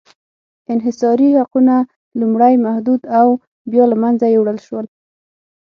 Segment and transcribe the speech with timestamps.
[0.73, 1.75] انحصاري حقونه
[2.19, 3.27] لومړی محدود او
[3.71, 4.85] بیا له منځه یووړل شول.